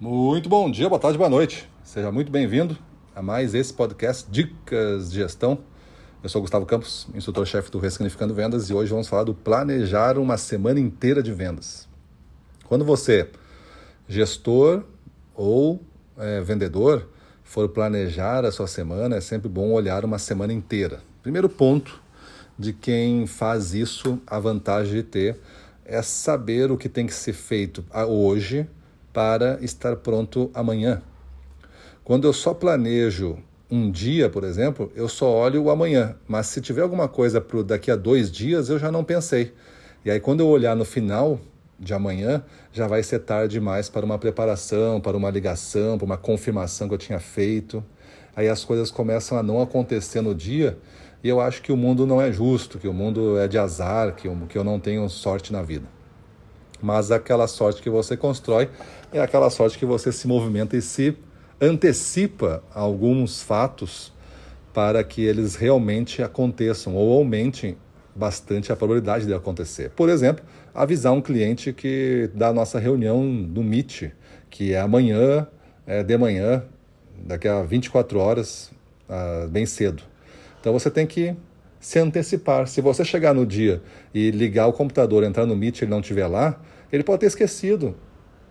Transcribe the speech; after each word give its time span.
Muito 0.00 0.48
bom 0.48 0.68
dia, 0.68 0.88
boa 0.88 0.98
tarde, 0.98 1.16
boa 1.16 1.30
noite. 1.30 1.70
Seja 1.84 2.10
muito 2.10 2.30
bem-vindo 2.30 2.76
a 3.14 3.22
mais 3.22 3.54
esse 3.54 3.72
podcast 3.72 4.28
Dicas 4.28 5.08
de 5.08 5.20
Gestão. 5.20 5.60
Eu 6.20 6.28
sou 6.28 6.40
Gustavo 6.40 6.66
Campos, 6.66 7.06
instrutor-chefe 7.14 7.70
do 7.70 7.78
Ressignificando 7.78 8.34
Vendas, 8.34 8.68
e 8.68 8.74
hoje 8.74 8.90
vamos 8.90 9.06
falar 9.06 9.22
do 9.22 9.32
planejar 9.32 10.18
uma 10.18 10.36
semana 10.36 10.80
inteira 10.80 11.22
de 11.22 11.32
vendas. 11.32 11.88
Quando 12.64 12.84
você, 12.84 13.30
gestor 14.08 14.82
ou 15.32 15.80
é, 16.18 16.40
vendedor, 16.40 17.08
for 17.44 17.68
planejar 17.68 18.44
a 18.44 18.50
sua 18.50 18.66
semana, 18.66 19.14
é 19.14 19.20
sempre 19.20 19.48
bom 19.48 19.70
olhar 19.70 20.04
uma 20.04 20.18
semana 20.18 20.52
inteira. 20.52 21.02
Primeiro 21.22 21.48
ponto 21.48 22.02
de 22.58 22.72
quem 22.72 23.28
faz 23.28 23.72
isso, 23.74 24.20
a 24.26 24.40
vantagem 24.40 24.92
de 24.92 25.02
ter 25.04 25.40
é 25.84 26.02
saber 26.02 26.72
o 26.72 26.76
que 26.76 26.88
tem 26.88 27.06
que 27.06 27.14
ser 27.14 27.32
feito 27.32 27.84
hoje 28.08 28.68
para 29.14 29.58
estar 29.62 29.96
pronto 29.96 30.50
amanhã. 30.52 31.00
Quando 32.04 32.26
eu 32.26 32.32
só 32.34 32.52
planejo 32.52 33.38
um 33.70 33.90
dia, 33.90 34.28
por 34.28 34.44
exemplo, 34.44 34.92
eu 34.94 35.08
só 35.08 35.30
olho 35.30 35.62
o 35.62 35.70
amanhã. 35.70 36.16
Mas 36.28 36.48
se 36.48 36.60
tiver 36.60 36.82
alguma 36.82 37.08
coisa 37.08 37.40
para 37.40 37.62
daqui 37.62 37.90
a 37.90 37.96
dois 37.96 38.30
dias, 38.30 38.68
eu 38.68 38.78
já 38.78 38.92
não 38.92 39.02
pensei. 39.02 39.54
E 40.04 40.10
aí, 40.10 40.20
quando 40.20 40.40
eu 40.40 40.48
olhar 40.48 40.76
no 40.76 40.84
final 40.84 41.40
de 41.78 41.94
amanhã, 41.94 42.44
já 42.72 42.86
vai 42.86 43.02
ser 43.02 43.20
tarde 43.20 43.54
demais 43.54 43.88
para 43.88 44.04
uma 44.04 44.18
preparação, 44.18 45.00
para 45.00 45.16
uma 45.16 45.30
ligação, 45.30 45.96
para 45.96 46.04
uma 46.04 46.18
confirmação 46.18 46.88
que 46.88 46.94
eu 46.94 46.98
tinha 46.98 47.18
feito. 47.18 47.82
Aí 48.36 48.48
as 48.48 48.64
coisas 48.64 48.90
começam 48.90 49.38
a 49.38 49.42
não 49.42 49.62
acontecer 49.62 50.20
no 50.20 50.34
dia 50.34 50.76
e 51.22 51.28
eu 51.28 51.40
acho 51.40 51.62
que 51.62 51.72
o 51.72 51.76
mundo 51.76 52.06
não 52.06 52.20
é 52.20 52.30
justo, 52.30 52.78
que 52.78 52.88
o 52.88 52.92
mundo 52.92 53.38
é 53.38 53.48
de 53.48 53.56
azar, 53.56 54.14
que 54.14 54.28
eu, 54.28 54.36
que 54.48 54.58
eu 54.58 54.64
não 54.64 54.78
tenho 54.78 55.08
sorte 55.08 55.52
na 55.52 55.62
vida. 55.62 55.86
Mas 56.82 57.10
aquela 57.10 57.46
sorte 57.46 57.80
que 57.80 57.88
você 57.88 58.14
constrói 58.14 58.68
é 59.14 59.20
aquela 59.20 59.48
sorte 59.48 59.78
que 59.78 59.86
você 59.86 60.10
se 60.10 60.26
movimenta 60.26 60.76
e 60.76 60.82
se 60.82 61.16
antecipa 61.60 62.64
alguns 62.74 63.40
fatos 63.40 64.12
para 64.72 65.04
que 65.04 65.22
eles 65.24 65.54
realmente 65.54 66.20
aconteçam 66.20 66.96
ou 66.96 67.16
aumentem 67.16 67.76
bastante 68.14 68.72
a 68.72 68.76
probabilidade 68.76 69.24
de 69.24 69.32
acontecer. 69.32 69.90
Por 69.90 70.08
exemplo, 70.08 70.44
avisar 70.74 71.12
um 71.12 71.20
cliente 71.20 71.72
que 71.72 72.28
da 72.34 72.52
nossa 72.52 72.80
reunião 72.80 73.40
do 73.40 73.62
Meet, 73.62 74.10
que 74.50 74.74
é 74.74 74.80
amanhã, 74.80 75.46
é 75.86 76.02
de 76.02 76.18
manhã, 76.18 76.64
daqui 77.24 77.46
a 77.46 77.62
24 77.62 78.18
horas, 78.18 78.72
ah, 79.08 79.46
bem 79.48 79.64
cedo. 79.64 80.02
Então 80.60 80.72
você 80.72 80.90
tem 80.90 81.06
que 81.06 81.36
se 81.78 82.00
antecipar. 82.00 82.66
Se 82.66 82.80
você 82.80 83.04
chegar 83.04 83.32
no 83.32 83.46
dia 83.46 83.80
e 84.12 84.32
ligar 84.32 84.66
o 84.66 84.72
computador, 84.72 85.22
entrar 85.22 85.46
no 85.46 85.54
Meet 85.54 85.78
e 85.78 85.84
ele 85.84 85.90
não 85.92 86.00
estiver 86.00 86.26
lá, 86.26 86.60
ele 86.92 87.04
pode 87.04 87.20
ter 87.20 87.26
esquecido. 87.26 87.94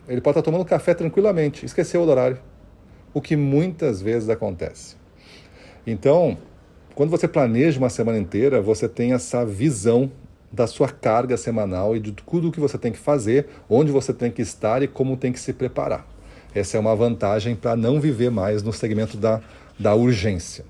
Ele 0.08 0.20
pode 0.20 0.38
estar 0.38 0.44
tomando 0.44 0.66
café 0.66 0.94
tranquilamente, 0.94 1.66
esqueceu 1.66 2.02
o 2.02 2.08
horário. 2.08 2.38
O 3.14 3.22
que 3.22 3.36
muitas 3.36 4.02
vezes 4.02 4.30
acontece. 4.30 4.96
Então, 5.86 6.38
quando 6.96 7.10
você 7.10 7.28
planeja 7.28 7.80
uma 7.80 7.90
semana 7.90 8.18
inteira, 8.18 8.62
você 8.62 8.88
tem 8.88 9.14
essa 9.14 9.46
visão 9.46 10.12
da 10.52 10.68
sua 10.68 10.88
carga 10.88 11.36
semanal 11.38 11.96
e 11.96 12.00
de 12.00 12.12
tudo 12.12 12.50
o 12.50 12.52
que 12.52 12.60
você 12.60 12.78
tem 12.78 12.92
que 12.92 13.00
fazer, 13.00 13.48
onde 13.70 13.92
você 13.92 14.14
tem 14.14 14.30
que 14.30 14.42
estar 14.42 14.84
e 14.84 14.88
como 14.88 15.18
tem 15.18 15.32
que 15.32 15.40
se 15.40 15.54
preparar. 15.54 16.08
Essa 16.54 16.78
é 16.78 16.80
uma 16.80 16.96
vantagem 16.96 17.56
para 17.56 17.76
não 17.76 18.00
viver 18.00 18.30
mais 18.30 18.62
no 18.62 18.72
segmento 18.72 19.18
da, 19.18 19.42
da 19.80 19.96
urgência. 19.96 20.66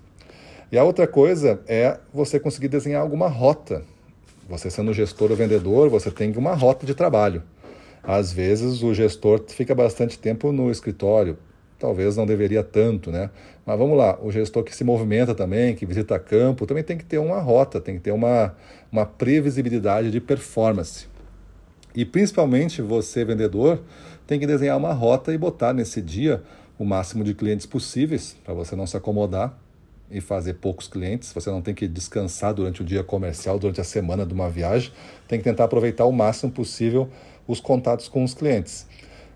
E 0.71 0.77
a 0.77 0.83
outra 0.83 1.05
coisa 1.05 1.61
é 1.67 1.99
você 2.13 2.39
conseguir 2.39 2.69
desenhar 2.69 3.01
alguma 3.01 3.27
rota. 3.27 3.83
Você 4.49 4.69
sendo 4.69 4.93
gestor 4.93 5.29
ou 5.29 5.37
vendedor, 5.37 5.89
você 5.89 6.09
tem 6.09 6.31
uma 6.37 6.53
rota 6.53 6.85
de 6.85 6.95
trabalho. 6.95 7.43
Às 8.03 8.33
vezes 8.33 8.83
o 8.83 8.93
gestor 8.93 9.41
fica 9.47 9.73
bastante 9.73 10.19
tempo 10.19 10.51
no 10.51 10.69
escritório, 10.69 11.37
talvez 11.79 12.17
não 12.17 12.25
deveria 12.25 12.61
tanto, 12.61 13.09
né? 13.11 13.29
Mas 13.65 13.79
vamos 13.79 13.97
lá, 13.97 14.19
o 14.21 14.29
gestor 14.29 14.63
que 14.63 14.75
se 14.75 14.83
movimenta 14.83 15.33
também, 15.33 15.73
que 15.73 15.85
visita 15.85 16.19
campo, 16.19 16.65
também 16.65 16.83
tem 16.83 16.97
que 16.97 17.05
ter 17.05 17.17
uma 17.17 17.39
rota, 17.39 17.79
tem 17.79 17.95
que 17.95 18.01
ter 18.01 18.11
uma, 18.11 18.55
uma 18.91 19.05
previsibilidade 19.05 20.11
de 20.11 20.19
performance. 20.19 21.07
E 21.95 22.03
principalmente 22.03 22.81
você, 22.81 23.23
vendedor, 23.23 23.81
tem 24.27 24.39
que 24.39 24.47
desenhar 24.47 24.77
uma 24.77 24.93
rota 24.93 25.33
e 25.33 25.37
botar 25.37 25.73
nesse 25.73 26.01
dia 26.01 26.43
o 26.77 26.83
máximo 26.83 27.23
de 27.23 27.33
clientes 27.33 27.65
possíveis, 27.65 28.35
para 28.43 28.53
você 28.53 28.75
não 28.75 28.87
se 28.87 28.97
acomodar 28.97 29.57
e 30.09 30.19
fazer 30.19 30.55
poucos 30.55 30.87
clientes, 30.87 31.31
você 31.31 31.49
não 31.49 31.61
tem 31.61 31.73
que 31.73 31.87
descansar 31.87 32.53
durante 32.53 32.81
o 32.81 32.85
dia 32.85 33.03
comercial, 33.03 33.57
durante 33.57 33.79
a 33.79 33.83
semana 33.83 34.25
de 34.25 34.33
uma 34.33 34.49
viagem, 34.49 34.91
tem 35.27 35.39
que 35.39 35.43
tentar 35.43 35.63
aproveitar 35.65 36.05
o 36.05 36.11
máximo 36.11 36.51
possível 36.51 37.09
os 37.47 37.59
contatos 37.59 38.07
com 38.07 38.23
os 38.23 38.33
clientes. 38.33 38.87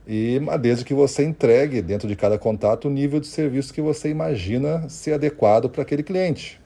E 0.07 0.40
desde 0.62 0.85
que 0.85 0.94
você 0.94 1.25
entregue 1.25 1.81
dentro 1.81 2.07
de 2.07 2.16
cada 2.16 2.38
contato 2.38 2.88
o 2.88 2.91
nível 2.91 3.19
de 3.19 3.28
serviço 3.28 3.73
que 3.73 3.81
você 3.81 4.09
imagina 4.09 4.88
ser 4.88 5.13
adequado 5.13 5.69
para 5.69 5.81
aquele 5.81 6.01
cliente. 6.01 6.62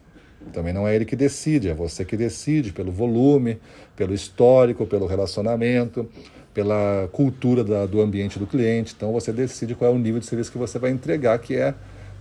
Também 0.53 0.73
não 0.73 0.87
é 0.87 0.95
ele 0.95 1.05
que 1.05 1.15
decide, 1.15 1.69
é 1.69 1.73
você 1.73 2.03
que 2.05 2.17
decide 2.17 2.71
pelo 2.71 2.91
volume, 2.91 3.59
pelo 3.95 4.13
histórico, 4.13 4.85
pelo 4.85 5.05
relacionamento, 5.05 6.07
pela 6.53 7.09
cultura 7.11 7.63
da, 7.63 7.85
do 7.85 8.01
ambiente 8.01 8.37
do 8.37 8.45
cliente. 8.45 8.93
Então 8.95 9.11
você 9.11 9.31
decide 9.31 9.75
qual 9.75 9.91
é 9.91 9.93
o 9.93 9.97
nível 9.97 10.19
de 10.19 10.25
serviço 10.25 10.51
que 10.51 10.57
você 10.57 10.77
vai 10.77 10.91
entregar, 10.91 11.37
que 11.39 11.55
é 11.55 11.73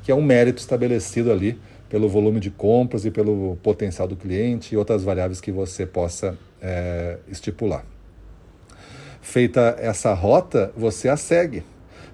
que 0.02 0.10
é 0.10 0.14
um 0.14 0.22
mérito 0.22 0.58
estabelecido 0.58 1.31
ali 1.31 1.58
pelo 1.91 2.08
volume 2.08 2.41
de 2.41 2.50
compras 2.50 3.04
e 3.04 3.10
pelo 3.10 3.58
potencial 3.62 4.08
do 4.08 4.16
cliente 4.16 4.75
e 4.75 4.78
outras 4.78 5.02
variáveis 5.02 5.41
que 5.41 5.52
você 5.52 5.84
possa 5.84 6.38
é, 6.62 7.19
estipular. 7.28 7.84
Feita 9.20 9.76
essa 9.78 10.14
rota, 10.14 10.72
você 10.76 11.08
a 11.08 11.16
segue. 11.16 11.62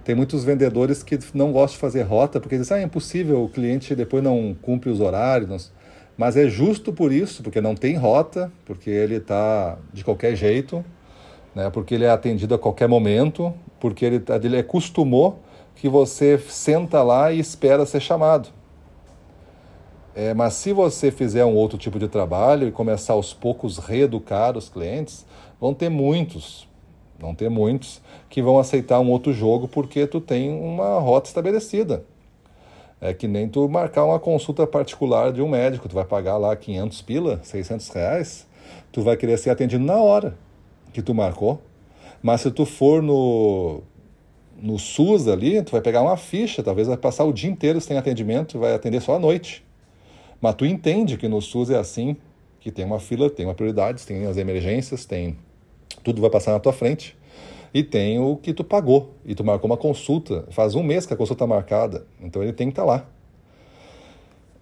Tem 0.05 0.15
muitos 0.15 0.44
vendedores 0.44 1.03
que 1.03 1.19
não 1.34 1.53
gostam 1.53 1.75
de 1.75 1.81
fazer 1.81 2.03
rota 2.03 2.39
porque 2.41 2.56
dizem, 2.56 2.77
ah, 2.77 2.81
é 2.81 2.84
impossível, 2.84 3.43
o 3.43 3.49
cliente 3.49 3.94
depois 3.94 4.22
não 4.22 4.56
cumpre 4.61 4.91
os 4.91 5.00
horários. 5.00 5.72
Mas 6.17 6.37
é 6.37 6.49
justo 6.49 6.93
por 6.93 7.12
isso, 7.12 7.43
porque 7.43 7.61
não 7.61 7.75
tem 7.75 7.97
rota, 7.97 8.50
porque 8.65 8.89
ele 8.89 9.17
está 9.17 9.77
de 9.93 10.03
qualquer 10.03 10.34
jeito, 10.34 10.84
né? 11.55 11.69
porque 11.71 11.94
ele 11.94 12.05
é 12.05 12.11
atendido 12.11 12.55
a 12.55 12.59
qualquer 12.59 12.89
momento, 12.89 13.53
porque 13.78 14.05
ele, 14.05 14.23
ele 14.43 14.59
acostumou 14.59 15.41
que 15.75 15.88
você 15.88 16.38
senta 16.38 17.03
lá 17.03 17.33
e 17.33 17.38
espera 17.38 17.84
ser 17.84 18.00
chamado. 18.00 18.49
É, 20.15 20.33
mas 20.33 20.55
se 20.55 20.73
você 20.73 21.11
fizer 21.11 21.44
um 21.44 21.55
outro 21.55 21.77
tipo 21.77 21.99
de 21.99 22.09
trabalho 22.09 22.67
e 22.67 22.73
começar 22.73 23.12
aos 23.12 23.34
poucos 23.34 23.77
reeducar 23.77 24.56
os 24.56 24.71
clientes, 24.71 25.27
vão 25.61 25.75
ter 25.75 25.91
muitos, 25.91 26.67
vão 27.19 27.34
ter 27.34 27.49
muitos 27.49 28.00
que 28.28 28.43
vão 28.43 28.59
aceitar 28.59 29.00
um 29.00 29.10
outro 29.10 29.32
jogo 29.32 29.69
porque 29.69 30.06
tu 30.06 30.21
tem 30.21 30.50
uma 30.50 30.99
rota 30.99 31.28
estabelecida. 31.28 32.04
É 33.00 33.12
que 33.12 33.28
nem 33.28 33.49
tu 33.49 33.69
marcar 33.69 34.04
uma 34.04 34.19
consulta 34.19 34.66
particular 34.66 35.32
de 35.32 35.43
um 35.43 35.49
médico, 35.49 35.88
tu 35.88 35.94
vai 35.94 36.05
pagar 36.05 36.38
lá 36.38 36.56
500 36.56 37.03
pila, 37.03 37.41
600 37.43 37.88
reais, 37.91 38.47
tu 38.91 39.03
vai 39.03 39.16
querer 39.16 39.37
ser 39.38 39.50
atendido 39.50 39.84
na 39.84 39.97
hora 39.97 40.37
que 40.93 41.03
tu 41.03 41.15
marcou. 41.15 41.60
Mas 42.22 42.41
se 42.41 42.50
tu 42.50 42.65
for 42.65 43.03
no 43.03 43.82
no 44.60 44.78
SUS 44.78 45.28
ali, 45.28 45.62
tu 45.62 45.72
vai 45.72 45.82
pegar 45.82 46.00
uma 46.00 46.16
ficha, 46.16 46.62
talvez 46.62 46.88
vai 46.88 46.97
passar 46.97 47.25
o 47.25 47.32
dia 47.32 47.50
inteiro 47.50 47.78
sem 47.81 47.99
atendimento, 47.99 48.59
vai 48.59 48.75
atender 48.75 49.03
só 49.03 49.16
à 49.16 49.19
noite. 49.19 49.62
Mas 50.41 50.55
tu 50.55 50.65
entende 50.65 51.16
que 51.16 51.28
no 51.28 51.41
SUS 51.41 51.71
é 51.71 51.78
assim, 51.78 52.16
que 52.60 52.71
tem 52.71 52.84
uma 52.84 52.99
fila, 52.99 53.28
tem 53.28 53.47
uma 53.47 53.55
prioridade, 53.55 54.05
tem 54.06 54.26
as 54.26 54.37
emergências, 54.37 55.05
tem 55.05 55.37
tudo 56.03 56.21
vai 56.21 56.31
passar 56.31 56.53
na 56.53 56.61
tua 56.61 56.73
frente. 56.73 57.17
E 57.75 57.83
tem 57.83 58.19
o 58.19 58.37
que 58.37 58.55
tu 58.55 58.65
pagou, 58.65 59.15
e 59.25 59.34
tu 59.34 59.45
marcou 59.45 59.71
uma 59.71 59.77
consulta, 59.77 60.47
faz 60.51 60.75
um 60.75 60.83
mês 60.83 61.05
que 61.05 61.12
a 61.12 61.17
consulta 61.17 61.45
está 61.45 61.47
marcada, 61.47 62.07
então 62.21 62.43
ele 62.43 62.53
tem 62.53 62.69
que 62.69 62.73
estar 62.73 62.83
tá 62.83 62.89
lá. 62.89 63.07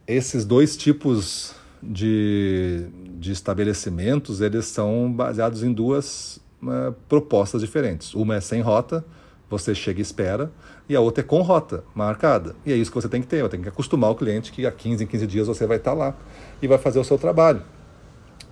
Esses 0.07 0.45
dois 0.45 0.77
tipos 0.77 1.55
de, 1.83 2.87
de 3.19 3.31
estabelecimentos, 3.31 4.41
eles 4.41 4.67
são 4.67 5.13
baseados 5.13 5.63
em 5.63 5.73
duas 5.73 6.41
uh, 6.63 6.93
propostas 7.09 7.61
diferentes. 7.61 8.15
Uma 8.15 8.37
é 8.37 8.41
sem 8.41 8.61
rota, 8.61 9.05
você 9.49 9.75
chega 9.75 10.01
e 10.01 10.03
espera, 10.03 10.51
e 10.89 10.97
a 10.97 11.01
outra 11.01 11.23
é 11.23 11.27
com 11.27 11.41
rota 11.43 11.85
marcada. 11.95 12.57
E 12.67 12.73
é 12.73 12.77
isso 12.77 12.91
que 12.91 12.97
você 12.97 13.09
tem 13.09 13.21
que 13.21 13.27
ter, 13.27 13.49
tem 13.49 13.63
que 13.63 13.69
acostumar 13.69 14.11
o 14.11 14.15
cliente 14.15 14.51
que 14.51 14.67
a 14.67 14.73
15 14.73 15.05
em 15.05 15.07
15 15.07 15.27
dias 15.27 15.47
você 15.47 15.67
vai 15.67 15.77
estar 15.77 15.93
lá 15.93 16.17
e 16.61 16.67
vai 16.67 16.79
fazer 16.79 16.99
o 16.99 17.05
seu 17.05 17.19
trabalho. 17.19 17.63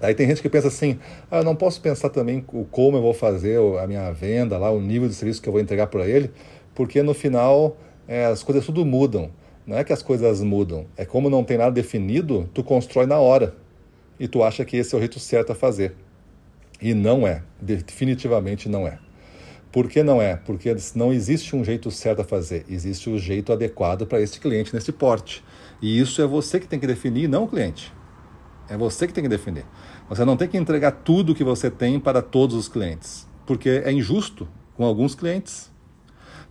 Aí 0.03 0.17
tem 0.17 0.27
gente 0.27 0.43
que 0.43 0.49
pensa 0.49 0.67
assim, 0.67 0.99
ah, 1.31 1.45
não 1.45 1.55
posso 1.55 1.81
pensar 1.81 2.09
também 2.09 2.45
o 2.53 2.65
como 2.65 2.97
eu 2.97 3.03
vou 3.03 3.15
fazer 3.15 3.61
a 3.81 3.87
minha 3.87 4.11
venda 4.11 4.59
lá, 4.59 4.69
o 4.69 4.81
nível 4.81 5.09
de 5.09 5.15
serviço 5.15 5.41
que 5.41 5.49
eu 5.49 5.53
vou 5.53 5.63
entregar 5.63 5.87
para 5.87 6.05
ele, 6.09 6.33
porque 6.75 7.01
no 7.05 7.15
final 7.15 7.77
é, 8.09 8.27
as 8.27 8.43
coisas 8.43 8.67
tudo 8.67 8.85
mudam. 8.85 9.31
Não 9.65 9.79
é 9.79 9.85
que 9.85 9.93
as 9.93 10.03
coisas 10.03 10.43
mudam, 10.43 10.87
é 10.97 11.05
como 11.05 11.31
não 11.31 11.45
tem 11.45 11.57
nada 11.57 11.71
definido, 11.71 12.51
tu 12.53 12.65
constrói 12.65 13.07
na 13.07 13.21
hora. 13.21 13.55
E 14.19 14.27
tu 14.27 14.43
acha 14.43 14.65
que 14.65 14.77
esse 14.77 14.93
é 14.93 14.99
o 14.99 15.01
jeito 15.01 15.21
certo 15.21 15.53
a 15.53 15.55
fazer. 15.55 15.95
E 16.81 16.95
não 16.95 17.25
é, 17.25 17.45
definitivamente 17.61 18.69
não 18.69 18.89
é. 18.89 18.99
Por 19.71 19.89
que 19.89 20.03
não 20.03 20.21
é? 20.21 20.35
Porque 20.35 20.75
não 20.97 21.13
existe 21.13 21.55
um 21.55 21.65
jeito 21.65 21.93
certo 21.93 22.23
a 22.23 22.25
fazer, 22.25 22.67
existe 22.69 23.09
o 23.09 23.13
um 23.13 23.19
jeito 23.19 23.53
adequado 23.53 24.05
para 24.05 24.21
este 24.21 24.41
cliente 24.41 24.75
nesse 24.75 24.91
porte. 24.91 25.45
E 25.81 26.01
isso 26.01 26.21
é 26.21 26.27
você 26.27 26.59
que 26.59 26.67
tem 26.67 26.81
que 26.81 26.89
definir, 26.89 27.29
não 27.29 27.45
o 27.45 27.49
cliente. 27.49 27.93
É 28.73 28.77
você 28.79 29.07
que 29.07 29.13
tem 29.13 29.23
que 29.23 29.29
definir. 29.29 29.67
Você 30.09 30.25
não 30.25 30.35
tem 30.35 30.49
que 30.49 30.57
entregar 30.57 30.93
tudo 30.93 31.35
que 31.35 31.45
você 31.45 31.71
tem 31.71 32.01
para 32.01 32.23
todos 32.23 32.57
os 32.57 32.69
clientes, 32.69 33.29
porque 33.45 33.69
é 33.69 33.93
injusto 33.93 34.49
com 34.75 34.83
alguns 34.83 35.15
clientes. 35.15 35.71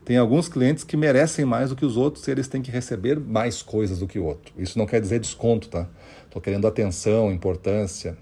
Tem 0.06 0.18
alguns 0.18 0.48
clientes 0.48 0.84
que 0.84 0.96
merecem 0.96 1.46
mais 1.46 1.72
do 1.72 1.76
que 1.76 1.84
os 1.84 1.98
outros 1.98 2.28
e 2.28 2.30
eles 2.30 2.48
têm 2.48 2.62
que 2.62 2.70
receber 2.70 3.20
mais 3.20 3.64
coisas 3.64 3.98
do 3.98 4.06
que 4.06 4.20
o 4.20 4.26
outro. 4.26 4.54
Isso 4.56 4.78
não 4.78 4.86
quer 4.86 5.02
dizer 5.02 5.20
desconto, 5.20 5.68
tá? 5.68 5.90
Estou 6.26 6.40
querendo 6.40 6.68
atenção, 6.68 7.32
importância. 7.32 8.16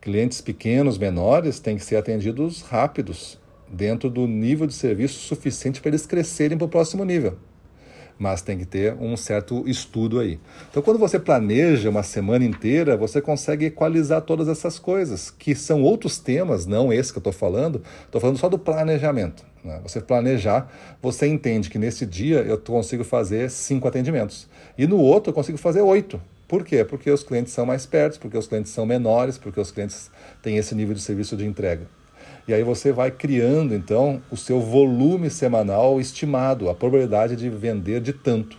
Clientes 0.00 0.40
pequenos, 0.40 0.98
menores, 0.98 1.60
têm 1.60 1.76
que 1.76 1.84
ser 1.84 1.98
atendidos 1.98 2.62
rápidos, 2.62 3.38
dentro 3.68 4.10
do 4.10 4.26
nível 4.26 4.66
de 4.66 4.74
serviço 4.74 5.20
suficiente 5.20 5.80
para 5.80 5.90
eles 5.90 6.04
crescerem 6.04 6.58
para 6.58 6.64
o 6.64 6.68
próximo 6.68 7.04
nível 7.04 7.38
mas 8.20 8.42
tem 8.42 8.58
que 8.58 8.66
ter 8.66 8.94
um 9.00 9.16
certo 9.16 9.66
estudo 9.66 10.20
aí. 10.20 10.38
Então, 10.70 10.82
quando 10.82 10.98
você 10.98 11.18
planeja 11.18 11.88
uma 11.88 12.02
semana 12.02 12.44
inteira, 12.44 12.94
você 12.94 13.18
consegue 13.18 13.64
equalizar 13.64 14.20
todas 14.20 14.46
essas 14.46 14.78
coisas, 14.78 15.30
que 15.30 15.54
são 15.54 15.82
outros 15.82 16.18
temas, 16.18 16.66
não 16.66 16.92
esse 16.92 17.10
que 17.10 17.16
eu 17.16 17.20
estou 17.20 17.32
falando, 17.32 17.82
estou 18.04 18.20
falando 18.20 18.36
só 18.36 18.46
do 18.50 18.58
planejamento. 18.58 19.42
Né? 19.64 19.80
Você 19.82 20.02
planejar, 20.02 20.70
você 21.00 21.26
entende 21.26 21.70
que 21.70 21.78
nesse 21.78 22.04
dia 22.04 22.40
eu 22.40 22.58
consigo 22.58 23.04
fazer 23.04 23.50
cinco 23.50 23.88
atendimentos, 23.88 24.46
e 24.76 24.86
no 24.86 24.98
outro 24.98 25.30
eu 25.30 25.34
consigo 25.34 25.56
fazer 25.56 25.80
oito. 25.80 26.20
Por 26.46 26.62
quê? 26.62 26.84
Porque 26.84 27.10
os 27.10 27.22
clientes 27.22 27.54
são 27.54 27.64
mais 27.64 27.86
perto, 27.86 28.20
porque 28.20 28.36
os 28.36 28.46
clientes 28.46 28.70
são 28.70 28.84
menores, 28.84 29.38
porque 29.38 29.58
os 29.58 29.70
clientes 29.70 30.10
têm 30.42 30.58
esse 30.58 30.74
nível 30.74 30.94
de 30.94 31.00
serviço 31.00 31.38
de 31.38 31.46
entrega. 31.46 31.86
E 32.48 32.54
aí 32.54 32.62
você 32.62 32.92
vai 32.92 33.10
criando 33.10 33.74
então 33.74 34.20
o 34.30 34.36
seu 34.36 34.60
volume 34.60 35.30
semanal 35.30 36.00
estimado, 36.00 36.68
a 36.68 36.74
probabilidade 36.74 37.36
de 37.36 37.48
vender 37.48 38.00
de 38.00 38.12
tanto. 38.12 38.56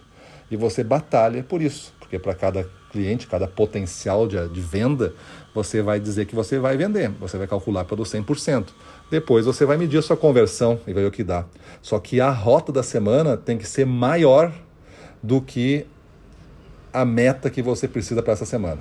E 0.49 0.55
você 0.55 0.83
batalha 0.83 1.43
por 1.43 1.61
isso, 1.61 1.93
porque 1.99 2.19
para 2.19 2.33
cada 2.35 2.67
cliente, 2.91 3.25
cada 3.25 3.47
potencial 3.47 4.27
de, 4.27 4.47
de, 4.49 4.61
venda, 4.61 5.13
você 5.55 5.81
vai 5.81 5.99
dizer 5.99 6.25
que 6.25 6.35
você 6.35 6.59
vai 6.59 6.75
vender, 6.75 7.09
você 7.09 7.37
vai 7.37 7.47
calcular 7.47 7.85
pelo 7.85 8.03
100%. 8.03 8.67
Depois 9.09 9.45
você 9.45 9.65
vai 9.65 9.77
medir 9.77 9.97
a 9.97 10.01
sua 10.01 10.17
conversão 10.17 10.79
e 10.85 10.93
ver 10.93 11.07
o 11.07 11.11
que 11.11 11.23
dá. 11.23 11.45
Só 11.81 11.99
que 11.99 12.19
a 12.19 12.29
rota 12.29 12.71
da 12.71 12.83
semana 12.83 13.37
tem 13.37 13.57
que 13.57 13.67
ser 13.67 13.85
maior 13.85 14.51
do 15.23 15.41
que 15.41 15.85
a 16.93 17.05
meta 17.05 17.49
que 17.49 17.61
você 17.61 17.87
precisa 17.87 18.21
para 18.21 18.33
essa 18.33 18.45
semana. 18.45 18.79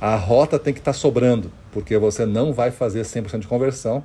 A 0.00 0.14
rota 0.14 0.58
tem 0.58 0.72
que 0.72 0.80
estar 0.80 0.92
tá 0.92 0.98
sobrando, 0.98 1.50
porque 1.78 1.96
você 1.96 2.26
não 2.26 2.52
vai 2.52 2.72
fazer 2.72 3.02
100% 3.02 3.38
de 3.38 3.46
conversão. 3.46 4.02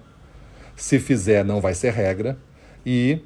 Se 0.76 1.00
fizer, 1.00 1.44
não 1.44 1.60
vai 1.60 1.74
ser 1.74 1.92
regra. 1.92 2.38
E 2.86 3.20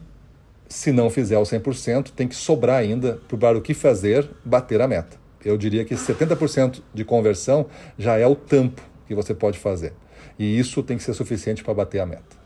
se 0.70 0.94
não 0.94 1.10
fizer 1.10 1.38
o 1.38 1.42
100%, 1.42 2.12
tem 2.16 2.30
que 2.30 2.36
sobrar 2.36 2.78
ainda 2.78 3.20
para 3.28 3.58
o 3.58 3.62
que 3.62 3.74
fazer 3.74 4.26
bater 4.46 4.80
a 4.80 4.88
meta. 4.88 5.18
Eu 5.44 5.58
diria 5.58 5.84
que 5.84 5.96
70% 5.96 6.82
de 6.94 7.04
conversão 7.04 7.66
já 7.98 8.18
é 8.18 8.26
o 8.26 8.38
tampo 8.38 8.82
que 9.06 9.14
você 9.14 9.34
pode 9.34 9.60
fazer. 9.60 9.92
E 10.40 10.58
isso 10.58 10.82
tem 10.82 10.96
que 10.96 11.04
ser 11.04 11.14
suficiente 11.14 11.62
para 11.62 11.74
bater 11.74 12.00
a 12.00 12.06
meta. 12.06 12.38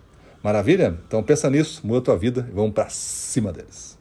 Maravilha? 0.44 0.98
Então 1.08 1.22
pensa 1.22 1.52
nisso, 1.52 1.86
muda 1.86 2.00
a 2.00 2.02
tua 2.02 2.18
vida 2.18 2.48
e 2.50 2.56
vamos 2.56 2.74
para 2.74 2.90
cima 2.90 3.54
deles. 3.54 4.01